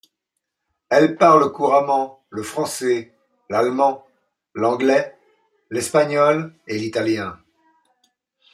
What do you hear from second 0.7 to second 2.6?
Elle parle couramment le